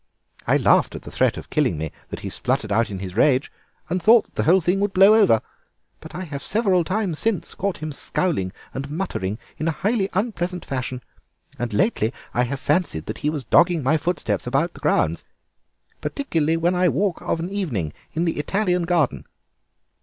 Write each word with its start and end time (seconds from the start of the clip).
I 0.47 0.57
laughed 0.57 0.95
at 0.95 1.03
the 1.03 1.11
threat 1.11 1.37
of 1.37 1.51
killing 1.51 1.77
me 1.77 1.91
that 2.09 2.21
he 2.21 2.29
spluttered 2.31 2.71
out 2.71 2.89
in 2.89 2.97
his 2.97 3.15
rage, 3.15 3.51
and 3.87 4.01
thought 4.01 4.33
the 4.33 4.41
whole 4.45 4.59
thing 4.59 4.79
would 4.79 4.93
blow 4.93 5.13
over, 5.13 5.43
but 5.99 6.15
I 6.15 6.21
have 6.21 6.41
several 6.41 6.83
times 6.83 7.19
since 7.19 7.53
caught 7.53 7.77
him 7.83 7.91
scowling 7.91 8.51
and 8.73 8.89
muttering 8.89 9.37
in 9.59 9.67
a 9.67 9.71
highly 9.71 10.09
unpleasant 10.13 10.65
fashion, 10.65 11.03
and 11.59 11.71
lately 11.71 12.11
I 12.33 12.45
have 12.45 12.59
fancied 12.59 13.05
that 13.05 13.19
he 13.19 13.29
was 13.29 13.43
dogging 13.45 13.83
my 13.83 13.95
footsteps 13.97 14.47
about 14.47 14.73
the 14.73 14.79
grounds, 14.79 15.23
particularly 16.01 16.57
when 16.57 16.73
I 16.73 16.89
walk 16.89 17.21
of 17.21 17.39
an 17.39 17.51
evening 17.51 17.93
in 18.13 18.25
the 18.25 18.39
Italian 18.39 18.85
Garden. 18.85 19.27